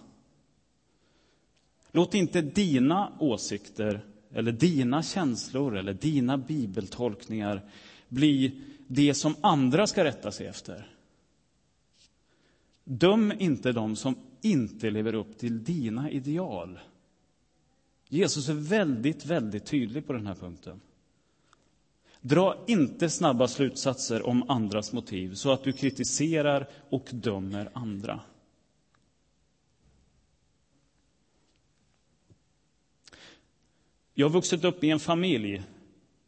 Låt 1.92 2.14
inte 2.14 2.42
dina 2.42 3.14
åsikter, 3.20 4.06
eller 4.34 4.52
dina 4.52 5.04
känslor 5.04 5.78
eller 5.78 5.94
dina 5.94 6.38
bibeltolkningar 6.38 7.70
bli 8.10 8.62
det 8.88 9.14
som 9.14 9.36
andra 9.42 9.88
ska 9.88 10.04
rätta 10.04 10.32
sig 10.32 10.48
efter. 10.48 10.96
Döm 12.84 13.34
inte 13.40 13.72
dem 13.72 13.96
som 13.96 14.16
inte 14.42 14.90
lever 14.90 15.16
upp 15.16 15.38
till 15.38 15.64
dina 15.64 16.12
ideal. 16.12 16.80
Jesus 18.14 18.50
är 18.50 18.54
väldigt, 18.54 19.26
väldigt 19.26 19.66
tydlig 19.66 20.08
på 20.08 20.14
den 20.14 20.28
här 20.28 20.36
punkten. 20.36 20.82
Dra 22.22 22.64
inte 22.68 23.10
snabba 23.10 23.48
slutsatser 23.48 24.28
om 24.28 24.50
andras 24.50 24.94
motiv 24.94 25.34
så 25.34 25.52
att 25.52 25.64
du 25.64 25.74
kritiserar 25.74 26.68
och 26.90 27.08
dömer 27.12 27.70
andra. 27.74 28.20
Jag 34.14 34.30
har 34.30 34.34
vuxit 34.34 34.64
upp 34.64 34.84
i 34.84 34.90
en 34.90 35.00
familj 35.00 35.64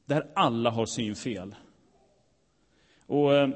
där 0.05 0.31
alla 0.35 0.69
har 0.69 0.85
synfel. 0.85 1.55
Och 3.05 3.33
eh, 3.33 3.49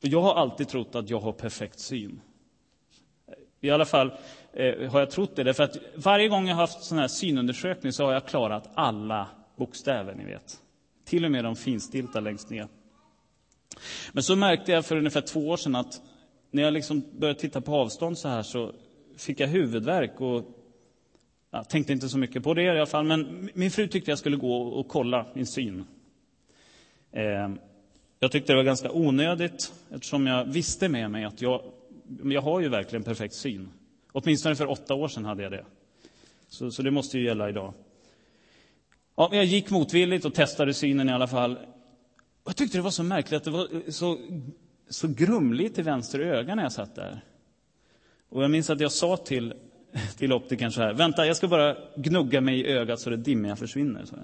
jag 0.00 0.20
har 0.20 0.34
alltid 0.34 0.68
trott 0.68 0.94
att 0.94 1.10
jag 1.10 1.20
har 1.20 1.32
perfekt 1.32 1.78
syn. 1.78 2.20
I 3.60 3.70
alla 3.70 3.84
fall 3.84 4.12
eh, 4.56 4.90
har 4.90 5.00
jag 5.00 5.10
trott 5.10 5.36
det, 5.36 5.42
därför 5.42 5.64
att 5.64 5.76
varje 5.94 6.28
gång 6.28 6.48
jag 6.48 6.54
har 6.54 6.60
haft 6.60 6.82
sån 6.82 6.98
här 6.98 7.08
synundersökning 7.08 7.92
så 7.92 8.04
har 8.04 8.12
jag 8.12 8.26
klarat 8.26 8.70
alla 8.74 9.28
bokstäver, 9.56 10.14
ni 10.14 10.24
vet. 10.24 10.60
Till 11.04 11.24
och 11.24 11.30
med 11.30 11.44
de 11.44 11.56
finstilta 11.56 12.20
längst 12.20 12.50
ner. 12.50 12.68
Men 14.12 14.22
så 14.22 14.36
märkte 14.36 14.72
jag 14.72 14.86
för 14.86 14.96
ungefär 14.96 15.20
två 15.20 15.48
år 15.48 15.56
sedan 15.56 15.74
att 15.74 16.02
när 16.50 16.62
jag 16.62 16.72
liksom 16.72 17.04
började 17.18 17.40
titta 17.40 17.60
på 17.60 17.74
avstånd 17.74 18.18
så 18.18 18.28
här 18.28 18.42
så 18.42 18.72
fick 19.16 19.40
jag 19.40 19.48
huvudvärk 19.48 20.20
och 20.20 20.44
jag 21.50 21.68
tänkte 21.68 21.92
inte 21.92 22.08
så 22.08 22.18
mycket 22.18 22.42
på 22.42 22.54
det 22.54 22.62
i 22.62 22.68
alla 22.68 22.86
fall, 22.86 23.04
men 23.04 23.50
min 23.54 23.70
fru 23.70 23.88
tyckte 23.88 24.10
jag 24.10 24.18
skulle 24.18 24.36
gå 24.36 24.62
och 24.62 24.88
kolla 24.88 25.26
min 25.34 25.46
syn. 25.46 25.84
Eh, 27.12 27.50
jag 28.20 28.32
tyckte 28.32 28.52
det 28.52 28.56
var 28.56 28.64
ganska 28.64 28.92
onödigt 28.92 29.72
eftersom 29.90 30.26
jag 30.26 30.44
visste 30.44 30.88
med 30.88 31.10
mig 31.10 31.24
att 31.24 31.42
jag, 31.42 31.62
jag 32.24 32.42
har 32.42 32.60
ju 32.60 32.68
verkligen 32.68 33.02
perfekt 33.02 33.34
syn. 33.34 33.68
Åtminstone 34.16 34.54
för 34.54 34.70
åtta 34.70 34.94
år 34.94 35.08
sedan 35.08 35.24
hade 35.24 35.42
jag 35.42 35.52
det. 35.52 35.64
Så, 36.48 36.70
så 36.70 36.82
det 36.82 36.90
måste 36.90 37.18
ju 37.18 37.24
gälla 37.24 37.48
idag. 37.48 37.74
Ja, 39.16 39.28
jag 39.32 39.44
gick 39.44 39.70
motvilligt 39.70 40.24
och 40.24 40.34
testade 40.34 40.74
synen 40.74 41.08
i 41.08 41.12
alla 41.12 41.26
fall. 41.26 41.58
Jag 42.44 42.56
tyckte 42.56 42.78
det 42.78 42.82
var 42.82 42.90
så 42.90 43.02
märkligt 43.02 43.36
att 43.36 43.44
det 43.44 43.50
var 43.50 43.74
eh, 43.74 43.90
så, 43.90 44.18
så 44.88 45.08
grumligt 45.08 45.78
i 45.78 45.82
vänster 45.82 46.20
öga 46.20 46.54
när 46.54 46.62
jag 46.62 46.72
satt 46.72 46.94
där. 46.94 47.20
Och 48.28 48.42
jag 48.42 48.50
minns 48.50 48.70
att 48.70 48.80
jag 48.80 48.92
sa 48.92 49.16
till, 49.16 49.54
till 50.16 50.32
optikern 50.32 50.72
så 50.72 50.82
här, 50.82 50.94
vänta, 50.94 51.26
jag 51.26 51.36
ska 51.36 51.48
bara 51.48 51.76
gnugga 51.96 52.40
mig 52.40 52.60
i 52.60 52.66
ögat 52.66 53.00
så 53.00 53.10
det 53.10 53.16
dimmiga 53.16 53.56
försvinner. 53.56 54.04
Så 54.04 54.16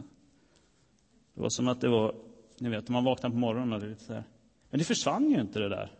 det 1.34 1.40
var 1.40 1.48
som 1.48 1.68
att 1.68 1.80
det 1.80 1.88
var, 1.88 2.14
ni 2.58 2.68
vet, 2.68 2.88
man 2.88 3.04
vaknar 3.04 3.30
på 3.30 3.36
morgonen 3.36 3.72
och 3.72 3.80
det 3.80 3.86
är 3.86 3.90
lite 3.90 4.04
så 4.04 4.12
här. 4.12 4.24
Men 4.70 4.78
det 4.78 4.84
försvann 4.84 5.30
ju 5.30 5.40
inte 5.40 5.58
det 5.58 5.68
där. 5.68 5.92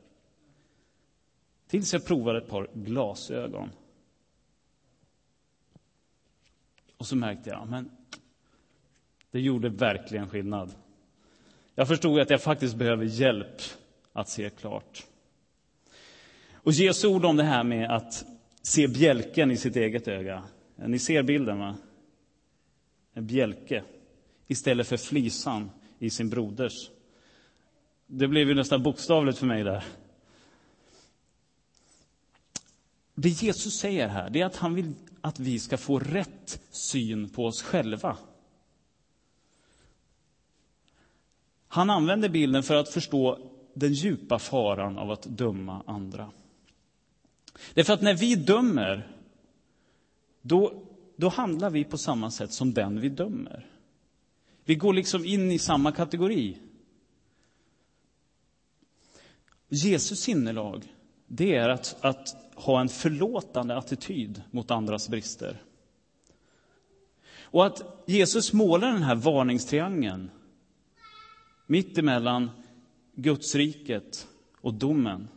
Tills 1.69 1.93
jag 1.93 2.07
provade 2.07 2.39
ett 2.39 2.49
par 2.49 2.69
glasögon. 2.75 3.71
Och 7.01 7.07
så 7.07 7.17
märkte 7.17 7.51
jag, 7.51 7.69
men 7.69 7.91
det 9.31 9.41
gjorde 9.41 9.69
verkligen 9.69 10.29
skillnad. 10.29 10.75
Jag 11.75 11.89
förstod 11.89 12.21
att 12.21 12.31
jag 12.31 12.43
faktiskt 12.43 12.77
behöver 12.77 13.05
hjälp 13.05 13.63
att 14.13 14.29
se 14.29 14.51
klart. 14.51 15.07
Och 16.55 16.73
Jesu 16.73 17.09
ord 17.09 17.25
om 17.25 17.37
det 17.37 17.43
här 17.43 17.65
med 17.65 17.91
att 17.91 18.25
se 18.63 18.89
bjälken 18.89 19.51
i 19.51 19.57
sitt 19.57 19.77
eget 19.77 20.09
öga. 20.09 20.43
Ni 20.77 20.99
ser 20.99 21.23
bilden, 21.23 21.59
va? 21.59 21.77
En 23.13 23.27
bjälke 23.27 23.85
istället 24.47 24.89
för 24.89 24.97
flisan 24.97 25.71
i 25.99 26.11
sin 26.11 26.31
broders. 26.31 26.91
Det 28.07 28.29
blev 28.29 28.49
ju 28.49 28.55
nästan 28.55 28.83
bokstavligt 28.83 29.39
för 29.39 29.47
mig 29.47 29.65
där. 29.65 29.85
Det 33.15 33.29
Jesus 33.29 33.79
säger 33.79 34.09
här, 34.09 34.31
det 34.31 34.41
är 34.41 34.47
att 34.47 34.57
han 34.57 34.75
vill 34.75 34.95
att 35.21 35.41
vi 35.41 35.59
ska 35.59 35.77
få 35.77 35.99
rätt 35.99 36.61
syn 36.71 37.29
på 37.29 37.47
oss 37.47 37.63
själva. 37.63 38.17
Han 41.69 41.91
använder 41.91 42.29
bilden 42.29 42.63
för 42.63 42.75
att 42.75 42.89
förstå 42.89 43.51
den 43.75 43.93
djupa 43.93 44.39
faran 44.39 44.99
av 44.99 45.11
att 45.11 45.23
döma 45.23 45.83
andra. 45.87 46.31
Därför 47.75 47.93
att 47.93 48.03
när 48.03 48.15
vi 48.15 48.35
dömer, 48.35 49.17
då, 50.43 50.83
då 51.17 51.29
handlar 51.29 51.71
vi 51.71 51.85
på 51.85 51.99
samma 51.99 52.31
sätt 52.31 52.53
som 52.53 52.75
den 52.75 53.01
vi 53.01 53.09
dömer. 53.09 53.67
Vi 54.65 54.75
går 54.75 54.95
liksom 54.95 55.25
in 55.25 55.51
i 55.51 55.59
samma 55.59 55.93
kategori. 55.93 56.59
Jesus 59.69 60.21
sinnelag, 60.21 60.85
det 61.33 61.55
är 61.55 61.69
att, 61.69 61.97
att 62.01 62.37
ha 62.55 62.81
en 62.81 62.89
förlåtande 62.89 63.77
attityd 63.77 64.43
mot 64.51 64.71
andras 64.71 65.09
brister. 65.09 65.63
Och 67.43 67.67
att 67.67 68.03
Jesus 68.07 68.53
målar 68.53 68.93
den 68.93 69.03
här 69.03 69.15
varningstriangeln 69.15 70.31
mitt 71.67 71.99
emellan 71.99 72.51
Gudsriket 73.15 74.29
och 74.61 74.75
domen. 74.75 75.29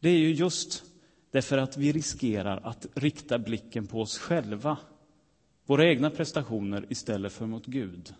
Det 0.00 0.08
är 0.08 0.18
ju 0.18 0.32
just 0.32 0.84
därför 1.30 1.58
att 1.58 1.76
vi 1.76 1.92
riskerar 1.92 2.60
att 2.64 2.86
rikta 2.94 3.38
blicken 3.38 3.86
på 3.86 4.00
oss 4.00 4.18
själva, 4.18 4.78
våra 5.66 5.84
egna 5.84 6.10
prestationer 6.10 6.86
istället 6.88 7.32
för 7.32 7.46
mot 7.46 7.66
Gud. 7.66 8.14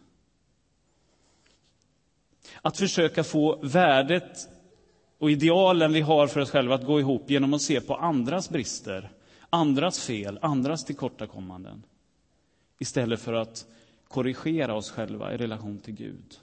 Att 2.62 2.76
försöka 2.76 3.24
få 3.24 3.60
värdet 3.62 4.48
och 5.20 5.30
idealen 5.30 5.92
vi 5.92 6.00
har 6.00 6.26
för 6.26 6.40
oss 6.40 6.50
själva 6.50 6.74
att 6.74 6.86
gå 6.86 7.00
ihop 7.00 7.30
genom 7.30 7.54
att 7.54 7.62
se 7.62 7.80
på 7.80 7.94
andras 7.96 8.50
brister, 8.50 9.10
andras 9.50 10.06
fel, 10.06 10.38
andras 10.42 10.84
tillkortakommanden. 10.84 11.82
Istället 12.78 13.20
för 13.20 13.32
att 13.32 13.66
korrigera 14.08 14.74
oss 14.74 14.90
själva 14.90 15.34
i 15.34 15.36
relation 15.36 15.78
till 15.78 15.94
Gud. 15.94 16.40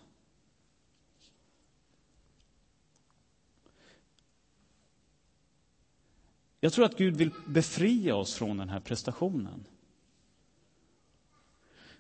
Jag 6.60 6.74
tror 6.74 6.86
att 6.86 6.98
Gud 6.98 7.16
vill 7.16 7.32
befria 7.48 8.16
oss 8.16 8.36
från 8.36 8.58
den 8.58 8.70
här 8.70 8.80
prestationen. 8.80 9.66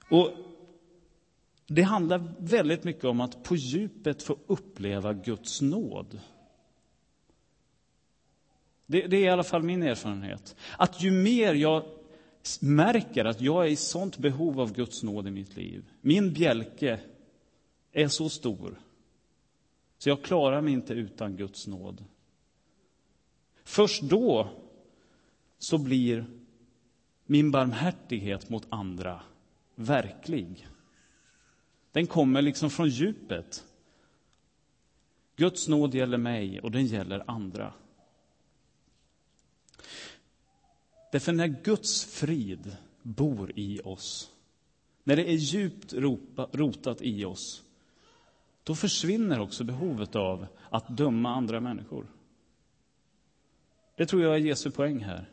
Och 0.09 0.31
det 1.67 1.81
handlar 1.81 2.33
väldigt 2.39 2.83
mycket 2.83 3.03
om 3.03 3.21
att 3.21 3.43
på 3.43 3.55
djupet 3.55 4.23
få 4.23 4.37
uppleva 4.47 5.13
Guds 5.13 5.61
nåd. 5.61 6.19
Det, 8.87 9.07
det, 9.07 9.17
är 9.17 9.21
i 9.21 9.29
alla 9.29 9.43
fall 9.43 9.63
min 9.63 9.83
erfarenhet. 9.83 10.55
Att 10.77 11.01
ju 11.03 11.11
mer 11.11 11.53
jag 11.53 11.83
märker 12.61 13.25
att 13.25 13.41
jag 13.41 13.65
är 13.65 13.69
i 13.69 13.75
sånt 13.75 14.17
behov 14.17 14.59
av 14.59 14.73
Guds 14.73 15.03
nåd 15.03 15.27
i 15.27 15.31
mitt 15.31 15.55
liv, 15.55 15.85
min 16.01 16.33
bjälke 16.33 16.99
är 17.91 18.07
så 18.07 18.29
stor, 18.29 18.79
så 19.97 20.09
jag 20.09 20.23
klarar 20.23 20.61
mig 20.61 20.73
inte 20.73 20.93
utan 20.93 21.35
Guds 21.35 21.67
nåd. 21.67 22.03
Först 23.63 24.01
då 24.01 24.49
så 25.57 25.77
blir 25.77 26.25
min 27.25 27.51
barmhärtighet 27.51 28.49
mot 28.49 28.67
andra 28.69 29.21
verklig. 29.75 30.67
Den 31.91 32.07
kommer 32.07 32.41
liksom 32.41 32.69
från 32.69 32.89
djupet. 32.89 33.63
Guds 35.35 35.67
nåd 35.67 35.95
gäller 35.95 36.17
mig 36.17 36.59
och 36.59 36.71
den 36.71 36.85
gäller 36.85 37.23
andra. 37.27 37.73
Därför 41.11 41.33
när 41.33 41.47
Guds 41.47 42.05
frid 42.05 42.75
bor 43.01 43.51
i 43.55 43.81
oss, 43.83 44.31
när 45.03 45.15
det 45.15 45.29
är 45.29 45.35
djupt 45.35 45.93
rotat 46.51 47.01
i 47.01 47.25
oss, 47.25 47.63
då 48.63 48.75
försvinner 48.75 49.39
också 49.39 49.63
behovet 49.63 50.15
av 50.15 50.47
att 50.69 50.97
döma 50.97 51.35
andra 51.35 51.59
människor. 51.59 52.07
Det 53.95 54.05
tror 54.05 54.23
jag 54.23 54.33
är 54.35 54.39
Jesu 54.39 54.71
poäng 54.71 54.99
här. 54.99 55.29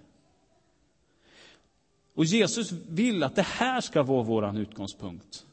Och 2.14 2.24
Jesus 2.24 2.72
vill 2.72 3.22
att 3.22 3.36
det 3.36 3.42
här 3.42 3.80
ska 3.80 4.02
vara 4.02 4.22
vår 4.22 4.58
utgångspunkt. 4.58 5.46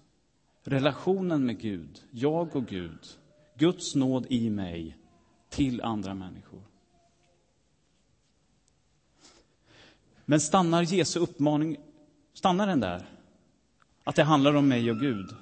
Relationen 0.64 1.46
med 1.46 1.60
Gud, 1.60 2.03
jag 2.12 2.55
och 2.55 2.66
Gud, 2.66 3.00
Guds 3.57 3.96
nåd 3.96 4.25
i 4.29 4.50
mig 4.50 4.98
till 5.50 5.81
andra 5.81 6.14
människor. 6.14 6.62
Men 10.25 10.42
stannar 10.42 10.84
Jesu 10.84 11.20
uppmaning, 11.20 11.77
stannar 12.34 12.68
den 12.68 12.79
där? 12.79 13.05
Att 14.03 14.16
det 14.16 14.24
handlar 14.24 14.53
om 14.53 14.68
mig 14.68 14.92
och 14.92 15.00
Gud? 15.00 15.36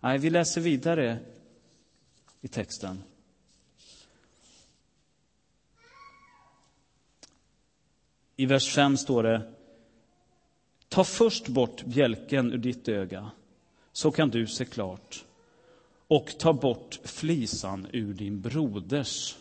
Nej, 0.00 0.18
vi 0.18 0.30
läser 0.30 0.60
vidare 0.60 1.18
i 2.40 2.48
texten. 2.48 3.02
I 8.36 8.46
vers 8.46 8.74
5 8.74 8.96
står 8.96 9.22
det 9.22 9.52
Ta 10.88 11.04
först 11.04 11.48
bort 11.48 11.84
bjälken 11.84 12.52
ur 12.52 12.58
ditt 12.58 12.88
öga, 12.88 13.30
så 13.92 14.10
kan 14.10 14.30
du 14.30 14.46
se 14.46 14.64
klart. 14.64 15.24
Och 16.06 16.38
ta 16.38 16.52
bort 16.52 17.00
flisan 17.04 17.86
ur 17.92 18.14
din 18.14 18.40
broders. 18.40 19.36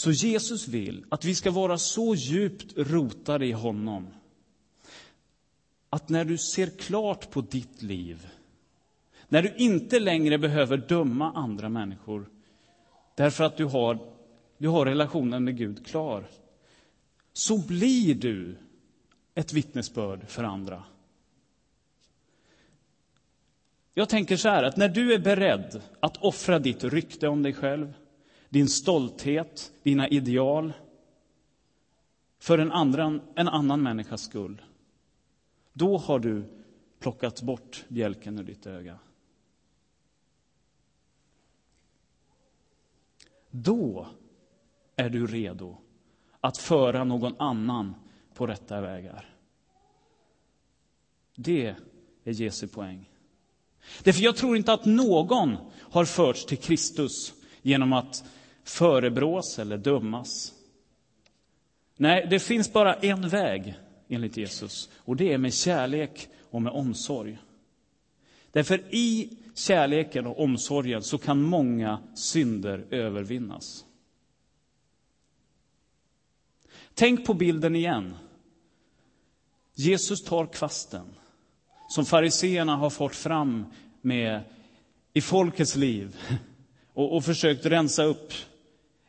Så 0.00 0.12
Jesus 0.12 0.68
vill 0.68 1.04
att 1.08 1.24
vi 1.24 1.34
ska 1.34 1.50
vara 1.50 1.78
så 1.78 2.14
djupt 2.14 2.72
rotade 2.76 3.46
i 3.46 3.52
honom 3.52 4.06
att 5.90 6.08
när 6.08 6.24
du 6.24 6.38
ser 6.38 6.66
klart 6.66 7.30
på 7.30 7.40
ditt 7.40 7.82
liv, 7.82 8.28
när 9.28 9.42
du 9.42 9.54
inte 9.56 10.00
längre 10.00 10.38
behöver 10.38 10.76
döma 10.76 11.32
andra 11.32 11.68
människor 11.68 12.26
därför 13.14 13.44
att 13.44 13.56
du 13.56 13.64
har, 13.64 13.98
du 14.58 14.68
har 14.68 14.86
relationen 14.86 15.44
med 15.44 15.56
Gud 15.56 15.86
klar, 15.86 16.24
så 17.32 17.58
blir 17.58 18.14
du 18.14 18.56
ett 19.34 19.52
vittnesbörd 19.52 20.28
för 20.28 20.44
andra. 20.44 20.84
Jag 23.94 24.08
tänker 24.08 24.36
så 24.36 24.48
här 24.48 24.62
att 24.62 24.76
när 24.76 24.88
du 24.88 25.14
är 25.14 25.18
beredd 25.18 25.82
att 26.00 26.16
offra 26.16 26.58
ditt 26.58 26.84
rykte 26.84 27.28
om 27.28 27.42
dig 27.42 27.52
själv, 27.52 27.92
din 28.50 28.68
stolthet, 28.68 29.72
dina 29.82 30.08
ideal 30.08 30.72
för 32.38 32.58
en, 32.58 32.72
andra, 32.72 33.20
en 33.34 33.48
annan 33.48 33.82
människas 33.82 34.22
skull, 34.22 34.62
då 35.72 35.98
har 35.98 36.18
du 36.18 36.44
plockat 36.98 37.42
bort 37.42 37.84
bjälken 37.88 38.38
ur 38.38 38.44
ditt 38.44 38.66
öga. 38.66 38.98
Då 43.50 44.06
är 44.96 45.10
du 45.10 45.26
redo 45.26 45.76
att 46.40 46.58
föra 46.58 47.04
någon 47.04 47.34
annan 47.38 47.94
på 48.34 48.46
rätta 48.46 48.80
vägar. 48.80 49.34
Det 51.36 51.76
är 52.24 52.32
Jesu 52.32 52.68
poäng. 52.68 53.10
Därför 54.02 54.22
jag 54.22 54.36
tror 54.36 54.56
inte 54.56 54.72
att 54.72 54.84
någon 54.84 55.56
har 55.76 56.04
förts 56.04 56.46
till 56.46 56.58
Kristus 56.58 57.34
genom 57.62 57.92
att 57.92 58.24
förebrås 58.64 59.58
eller 59.58 59.78
dömas. 59.78 60.54
Nej, 61.96 62.26
det 62.30 62.38
finns 62.38 62.72
bara 62.72 62.94
en 62.94 63.28
väg 63.28 63.74
enligt 64.08 64.36
Jesus 64.36 64.90
och 64.96 65.16
det 65.16 65.32
är 65.32 65.38
med 65.38 65.54
kärlek 65.54 66.28
och 66.50 66.62
med 66.62 66.72
omsorg. 66.72 67.38
Därför 68.52 68.94
i 68.94 69.38
kärleken 69.54 70.26
och 70.26 70.40
omsorgen 70.40 71.02
så 71.02 71.18
kan 71.18 71.42
många 71.42 71.98
synder 72.14 72.86
övervinnas. 72.90 73.84
Tänk 76.94 77.26
på 77.26 77.34
bilden 77.34 77.76
igen. 77.76 78.14
Jesus 79.74 80.24
tar 80.24 80.46
kvasten 80.46 81.06
som 81.88 82.04
fariseerna 82.04 82.76
har 82.76 82.90
fått 82.90 83.16
fram 83.16 83.64
med 84.00 84.42
i 85.12 85.20
folkets 85.20 85.76
liv 85.76 86.16
och, 86.92 87.16
och 87.16 87.24
försökt 87.24 87.66
rensa 87.66 88.04
upp 88.04 88.32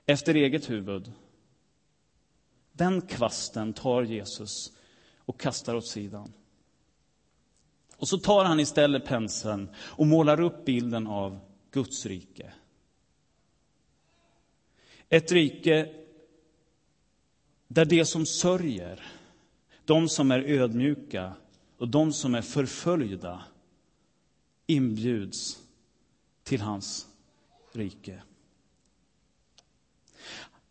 efter 0.06 0.34
eget 0.34 0.70
huvud. 0.70 1.12
Den 2.72 3.02
kvasten 3.02 3.74
tar 3.74 4.04
Jesus 4.04 4.72
och 5.18 5.40
kastar 5.40 5.76
åt 5.76 5.88
sidan. 5.88 6.34
Och 7.98 8.08
så 8.08 8.18
tar 8.18 8.46
han 8.46 8.60
istället 8.60 9.06
penseln 9.06 9.70
och 9.76 10.08
målar 10.08 10.40
upp 10.40 10.66
bilden 10.66 11.08
av 11.08 11.40
Guds 11.72 12.06
rike. 12.06 12.54
Ett 15.10 15.32
rike 15.32 15.94
där 17.68 17.86
de 17.86 18.06
som 18.06 18.26
sörjer, 18.26 19.04
de 19.86 20.10
som 20.10 20.32
är 20.32 20.40
ödmjuka 20.40 21.34
och 21.78 21.88
de 21.88 22.14
som 22.14 22.36
är 22.36 22.42
förföljda 22.42 23.44
inbjuds 24.68 25.64
till 26.44 26.62
hans 26.62 27.08
rike. 27.72 28.24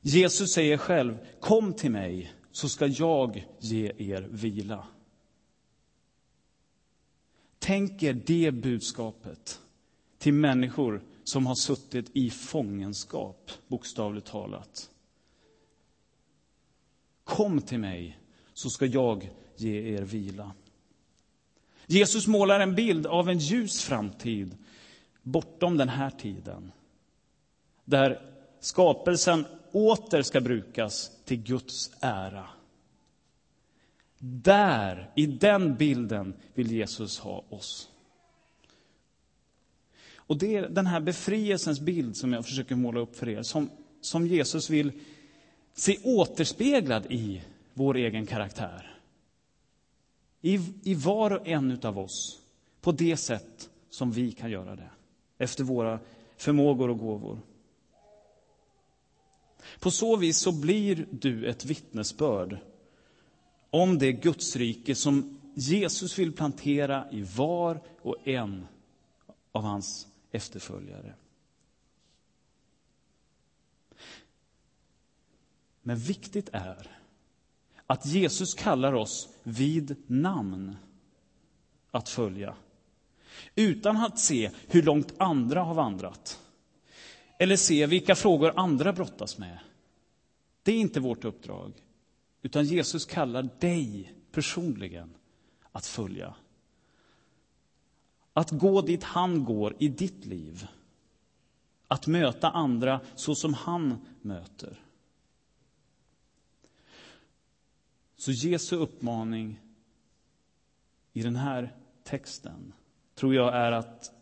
Jesus 0.01 0.53
säger 0.53 0.77
själv, 0.77 1.19
kom 1.41 1.75
till 1.75 1.91
mig 1.91 2.33
så 2.53 2.69
ska 2.69 2.87
jag 2.87 3.47
ge 3.59 3.93
er 3.99 4.29
vila. 4.31 4.87
Tänk 7.59 8.03
er 8.03 8.13
det 8.27 8.53
budskapet 8.53 9.61
till 10.19 10.35
människor 10.35 11.03
som 11.25 11.47
har 11.47 11.55
suttit 11.55 12.11
i 12.13 12.31
fångenskap, 12.31 13.51
bokstavligt 13.69 14.27
talat. 14.27 14.91
Kom 17.25 17.61
till 17.61 17.79
mig 17.79 18.19
så 18.53 18.71
ska 18.71 18.87
jag 18.87 19.31
ge 19.57 19.95
er 19.95 20.03
vila. 20.03 20.53
Jesus 21.87 22.27
målar 22.27 22.61
en 22.61 22.75
bild 22.75 23.07
av 23.07 23.29
en 23.29 23.39
ljus 23.39 23.83
framtid 23.83 24.57
bortom 25.23 25.77
den 25.77 25.89
här 25.89 26.11
tiden. 26.11 26.73
Där 27.85 28.37
skapelsen 28.61 29.47
åter 29.73 30.23
ska 30.23 30.41
brukas 30.41 31.11
till 31.25 31.43
Guds 31.43 31.91
ära. 32.01 32.47
Där, 34.19 35.11
i 35.17 35.27
den 35.27 35.77
bilden, 35.77 36.35
vill 36.55 36.73
Jesus 36.73 37.19
ha 37.19 37.45
oss. 37.49 37.89
Och 40.17 40.39
det 40.39 40.57
är 40.57 40.69
den 40.69 40.87
här 40.87 41.01
befrielsens 41.01 41.81
bild 41.81 42.17
som 42.17 42.33
jag 42.33 42.45
försöker 42.45 42.75
måla 42.75 43.01
upp 43.01 43.17
för 43.17 43.29
er, 43.29 43.43
som, 43.43 43.71
som 44.01 44.27
Jesus 44.27 44.71
vill 44.71 44.93
se 45.75 45.99
återspeglad 46.05 47.07
i 47.13 47.43
vår 47.75 47.97
egen 47.97 48.27
karaktär. 48.27 49.01
I, 50.41 50.61
I 50.83 50.95
var 50.95 51.31
och 51.31 51.49
en 51.49 51.81
av 51.83 51.99
oss, 51.99 52.41
på 52.81 52.93
det 52.93 53.17
sätt 53.17 53.71
som 53.91 54.13
vi 54.13 54.33
kan 54.33 54.51
göra 54.51 54.77
det, 54.77 54.91
efter 55.39 55.65
våra 55.65 55.99
förmågor 56.37 56.91
och 56.91 56.99
gåvor. 56.99 57.39
På 59.81 59.91
så 59.91 60.17
vis 60.17 60.39
så 60.39 60.53
blir 60.53 61.07
du 61.11 61.47
ett 61.47 61.65
vittnesbörd 61.65 62.59
om 63.71 63.99
det 63.99 64.13
Gudsrike 64.13 64.95
som 64.95 65.41
Jesus 65.55 66.19
vill 66.19 66.33
plantera 66.33 67.11
i 67.11 67.23
var 67.23 67.81
och 68.03 68.29
en 68.29 68.67
av 69.53 69.63
hans 69.63 70.07
efterföljare. 70.31 71.15
Men 75.83 75.97
viktigt 75.97 76.49
är 76.53 76.97
att 77.87 78.07
Jesus 78.07 78.55
kallar 78.55 78.93
oss 78.93 79.29
vid 79.43 79.97
namn 80.07 80.77
att 81.91 82.09
följa. 82.09 82.55
Utan 83.55 83.97
att 83.97 84.19
se 84.19 84.51
hur 84.69 84.83
långt 84.83 85.15
andra 85.19 85.63
har 85.63 85.75
vandrat. 85.75 86.41
Eller 87.41 87.57
se 87.57 87.87
vilka 87.87 88.15
frågor 88.15 88.53
andra 88.57 88.93
brottas 88.93 89.39
med. 89.39 89.59
Det 90.63 90.73
är 90.73 90.77
inte 90.77 91.01
vårt 91.01 91.25
uppdrag. 91.25 91.73
Utan 92.43 92.65
Jesus 92.65 93.05
kallar 93.05 93.49
dig 93.59 94.15
personligen 94.33 95.15
att 95.73 95.87
följa. 95.87 96.35
Att 98.33 98.51
gå 98.51 98.83
dit 98.83 99.03
han 99.03 99.45
går 99.45 99.77
i 99.79 99.89
ditt 99.89 100.27
liv. 100.27 100.67
Att 101.89 102.07
möta 102.07 102.51
andra 102.51 103.01
så 103.15 103.35
som 103.35 103.55
han 103.55 104.07
möter. 104.23 104.81
Så 108.17 108.33
Jesu 108.33 108.77
uppmaning 108.77 109.61
i 111.13 111.23
den 111.23 111.37
här 111.37 111.77
texten 112.05 112.73
tror 113.15 113.35
jag 113.35 113.57
är 113.57 113.73
att 113.73 114.13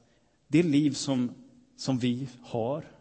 det 0.49 0.63
liv 0.63 0.91
som, 0.91 1.35
som 1.77 1.99
vi 1.99 2.29
har, 2.43 2.98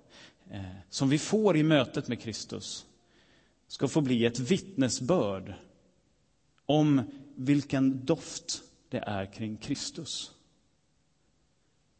Eh, 0.51 0.61
som 0.89 1.09
vi 1.09 1.17
får 1.17 1.57
i 1.57 1.63
mötet 1.63 2.07
med 2.07 2.21
Kristus, 2.21 2.85
ska 3.67 3.87
få 3.87 4.01
bli 4.01 4.25
ett 4.25 4.39
vittnesbörd 4.39 5.53
om 6.65 7.01
vilken 7.35 8.05
doft 8.05 8.61
det 8.89 8.99
är 8.99 9.25
kring 9.25 9.57
Kristus. 9.57 10.31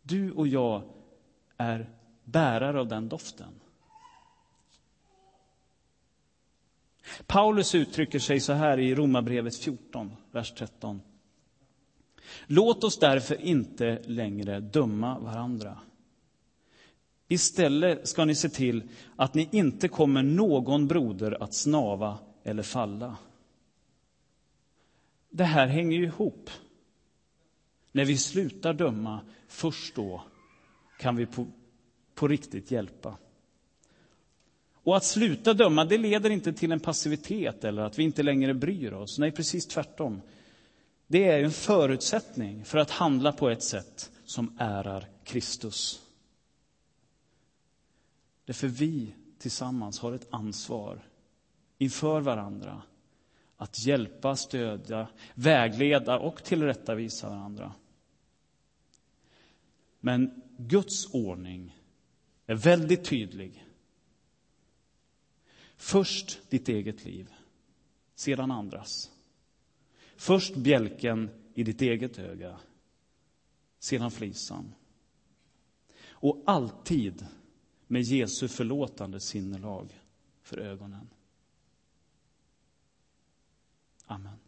Du 0.01 0.31
och 0.31 0.47
jag 0.47 0.83
är 1.57 1.89
bärare 2.23 2.79
av 2.79 2.87
den 2.87 3.09
doften. 3.09 3.53
Paulus 7.25 7.75
uttrycker 7.75 8.19
sig 8.19 8.39
så 8.39 8.53
här 8.53 8.79
i 8.79 8.95
Romarbrevet 8.95 9.55
14, 9.55 10.11
vers 10.31 10.53
13. 10.57 11.01
Låt 12.47 12.83
oss 12.83 12.99
därför 12.99 13.41
inte 13.41 14.01
längre 14.05 14.59
döma 14.59 15.19
varandra. 15.19 15.79
Istället 17.27 18.07
ska 18.07 18.25
ni 18.25 18.35
se 18.35 18.49
till 18.49 18.83
att 19.15 19.33
ni 19.33 19.49
inte 19.51 19.87
kommer 19.87 20.23
någon 20.23 20.87
broder 20.87 21.43
att 21.43 21.53
snava 21.53 22.17
eller 22.43 22.63
falla. 22.63 23.17
Det 25.29 25.43
här 25.43 25.67
hänger 25.67 25.97
ju 25.97 26.03
ihop. 26.03 26.49
När 27.91 28.05
vi 28.05 28.17
slutar 28.17 28.73
döma, 28.73 29.21
först 29.47 29.95
då 29.95 30.23
kan 30.99 31.15
vi 31.15 31.25
på, 31.25 31.47
på 32.15 32.27
riktigt 32.27 32.71
hjälpa. 32.71 33.17
Och 34.73 34.97
att 34.97 35.03
sluta 35.03 35.53
döma, 35.53 35.85
det 35.85 35.97
leder 35.97 36.29
inte 36.29 36.53
till 36.53 36.71
en 36.71 36.79
passivitet 36.79 37.63
eller 37.63 37.81
att 37.81 37.99
vi 37.99 38.03
inte 38.03 38.23
längre 38.23 38.53
bryr 38.53 38.93
oss. 38.93 39.17
Nej, 39.17 39.31
precis 39.31 39.67
tvärtom. 39.67 40.21
Det 41.07 41.23
är 41.23 41.43
en 41.43 41.51
förutsättning 41.51 42.65
för 42.65 42.77
att 42.77 42.91
handla 42.91 43.31
på 43.31 43.49
ett 43.49 43.63
sätt 43.63 44.11
som 44.25 44.57
ärar 44.59 45.07
Kristus. 45.23 46.06
Därför 48.47 48.67
vi 48.67 49.15
tillsammans 49.37 49.99
har 49.99 50.13
ett 50.13 50.27
ansvar 50.29 51.09
inför 51.77 52.21
varandra 52.21 52.81
att 53.57 53.85
hjälpa, 53.85 54.35
stödja, 54.35 55.07
vägleda 55.35 56.19
och 56.19 56.43
tillrättavisa 56.43 57.29
varandra. 57.29 57.73
Men 59.99 60.41
Guds 60.57 61.13
ordning 61.13 61.77
är 62.45 62.55
väldigt 62.55 63.05
tydlig. 63.05 63.65
Först 65.75 66.49
ditt 66.49 66.69
eget 66.69 67.05
liv, 67.05 67.33
sedan 68.15 68.51
andras. 68.51 69.11
Först 70.15 70.55
bjälken 70.55 71.29
i 71.53 71.63
ditt 71.63 71.81
eget 71.81 72.19
öga, 72.19 72.59
sedan 73.79 74.11
flisan. 74.11 74.73
Och 76.09 76.43
alltid 76.45 77.25
med 77.87 78.01
Jesu 78.01 78.47
förlåtande 78.47 79.19
sinnelag 79.19 80.01
för 80.41 80.57
ögonen. 80.57 81.09
Amen. 84.05 84.39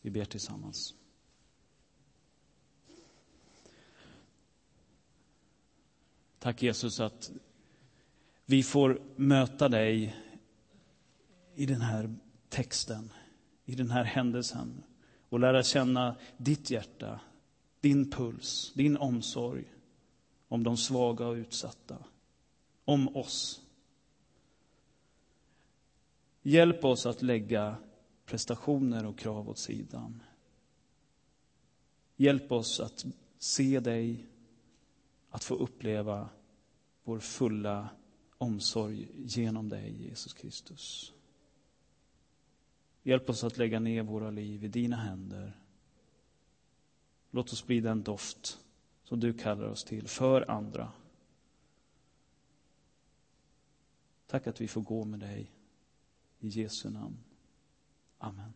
Vi 0.00 0.10
ber 0.10 0.24
tillsammans. 0.24 0.94
Tack 6.38 6.62
Jesus 6.62 7.00
att 7.00 7.30
vi 8.44 8.62
får 8.62 9.02
möta 9.16 9.68
dig 9.68 10.16
i 11.54 11.66
den 11.66 11.80
här 11.80 12.14
texten, 12.48 13.12
i 13.64 13.74
den 13.74 13.90
här 13.90 14.04
händelsen 14.04 14.82
och 15.28 15.40
lära 15.40 15.62
känna 15.62 16.16
ditt 16.36 16.70
hjärta, 16.70 17.20
din 17.84 18.10
puls, 18.10 18.72
din 18.74 18.96
omsorg 18.96 19.64
om 20.48 20.62
de 20.62 20.76
svaga 20.76 21.26
och 21.26 21.34
utsatta, 21.34 22.04
om 22.84 23.16
oss. 23.16 23.60
Hjälp 26.42 26.84
oss 26.84 27.06
att 27.06 27.22
lägga 27.22 27.76
prestationer 28.26 29.06
och 29.06 29.18
krav 29.18 29.48
åt 29.48 29.58
sidan. 29.58 30.22
Hjälp 32.16 32.52
oss 32.52 32.80
att 32.80 33.04
se 33.38 33.80
dig, 33.80 34.26
att 35.30 35.44
få 35.44 35.54
uppleva 35.54 36.28
vår 37.02 37.18
fulla 37.18 37.88
omsorg 38.38 39.08
genom 39.14 39.68
dig, 39.68 40.02
Jesus 40.02 40.32
Kristus. 40.32 41.12
Hjälp 43.02 43.30
oss 43.30 43.44
att 43.44 43.58
lägga 43.58 43.80
ner 43.80 44.02
våra 44.02 44.30
liv 44.30 44.64
i 44.64 44.68
dina 44.68 44.96
händer 44.96 45.63
Låt 47.34 47.52
oss 47.52 47.66
bli 47.66 47.80
den 47.80 48.02
doft 48.02 48.58
som 49.04 49.20
du 49.20 49.32
kallar 49.32 49.64
oss 49.64 49.84
till 49.84 50.08
för 50.08 50.50
andra. 50.50 50.92
Tack 54.26 54.46
att 54.46 54.60
vi 54.60 54.68
får 54.68 54.80
gå 54.80 55.04
med 55.04 55.20
dig. 55.20 55.50
I 56.40 56.48
Jesu 56.48 56.90
namn. 56.90 57.16
Amen. 58.18 58.52